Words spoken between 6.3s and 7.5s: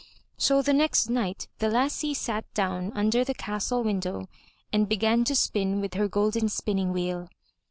spinning wheel.